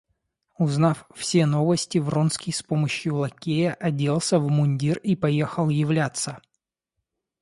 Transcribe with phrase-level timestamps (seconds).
[0.57, 6.41] Узнав все новости, Вронский с помощию лакея оделся в мундир и поехал являться.